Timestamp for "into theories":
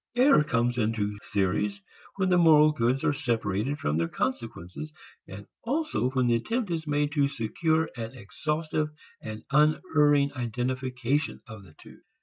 0.79-1.83